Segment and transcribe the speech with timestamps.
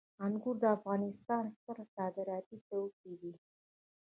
[0.25, 3.33] انګور د افغانستان ستر صادراتي توکي دي